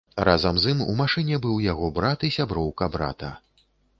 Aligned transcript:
Разам 0.27 0.55
з 0.63 0.71
ім 0.75 0.79
у 0.91 0.95
машыне 1.01 1.39
быў 1.43 1.59
яго 1.65 1.91
брат 1.99 2.27
і 2.29 2.31
сяброўка 2.39 2.91
брата. 2.99 3.33